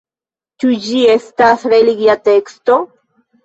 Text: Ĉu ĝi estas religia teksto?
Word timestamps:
Ĉu 0.63 0.69
ĝi 0.85 1.03
estas 1.17 1.67
religia 1.77 2.19
teksto? 2.33 2.83